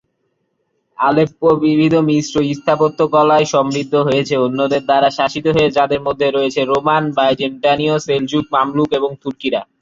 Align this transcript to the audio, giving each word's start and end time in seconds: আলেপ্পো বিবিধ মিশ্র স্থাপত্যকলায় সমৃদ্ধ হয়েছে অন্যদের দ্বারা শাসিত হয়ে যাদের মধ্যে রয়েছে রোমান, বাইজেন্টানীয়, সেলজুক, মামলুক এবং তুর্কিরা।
আলেপ্পো 0.97 1.49
বিবিধ 1.61 1.93
মিশ্র 2.09 2.35
স্থাপত্যকলায় 2.51 3.45
সমৃদ্ধ 3.45 3.93
হয়েছে 4.07 4.33
অন্যদের 4.37 4.81
দ্বারা 4.85 5.09
শাসিত 5.19 5.45
হয়ে 5.55 5.73
যাদের 5.77 6.01
মধ্যে 6.07 6.27
রয়েছে 6.29 6.61
রোমান, 6.63 7.03
বাইজেন্টানীয়, 7.17 7.95
সেলজুক, 8.05 8.45
মামলুক 8.55 8.89
এবং 8.99 9.11
তুর্কিরা। 9.23 9.61